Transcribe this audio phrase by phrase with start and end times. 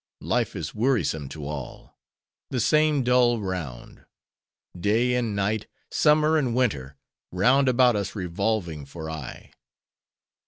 [0.25, 1.95] Life is wearisome to all:
[2.49, 4.03] the same dull round.
[4.75, 6.97] Day and night, summer and winter,
[7.31, 9.51] round about us revolving for aye.